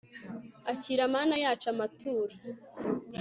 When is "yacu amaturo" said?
1.43-2.33